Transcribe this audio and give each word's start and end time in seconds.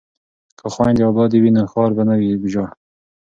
که 0.59 0.65
خویندې 0.73 1.03
ابادې 1.09 1.37
وي 1.39 1.51
نو 1.55 1.61
ښار 1.71 1.91
به 1.97 2.03
نه 2.09 2.15
وي 2.19 2.29
ویجاړ. 2.41 2.69